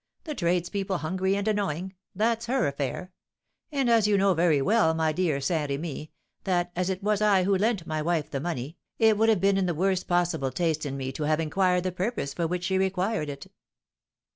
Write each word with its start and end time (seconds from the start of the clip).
The 0.23 0.33
tradespeople 0.33 0.97
hungry 0.97 1.35
and 1.35 1.47
annoying, 1.47 1.93
that's 2.15 2.47
her 2.47 2.65
affair. 2.65 3.11
And, 3.71 3.87
as 3.87 4.07
you 4.07 4.17
know 4.17 4.33
very 4.33 4.59
well, 4.59 4.95
my 4.95 5.11
dear 5.11 5.39
Saint 5.39 5.69
Remy, 5.69 6.09
that, 6.43 6.71
as 6.75 6.89
it 6.89 7.03
was 7.03 7.21
I 7.21 7.43
who 7.43 7.55
lent 7.55 7.85
my 7.85 8.01
wife 8.01 8.31
the 8.31 8.39
money, 8.39 8.77
it 8.97 9.15
would 9.15 9.29
have 9.29 9.39
been 9.41 9.59
in 9.59 9.67
the 9.67 9.75
worst 9.75 10.07
possible 10.07 10.49
taste 10.51 10.87
in 10.87 10.97
me 10.97 11.11
to 11.11 11.25
have 11.25 11.39
inquired 11.39 11.83
the 11.83 11.91
purpose 11.91 12.33
for 12.33 12.47
which 12.47 12.63
she 12.63 12.79
required 12.79 13.29
it." 13.29 13.47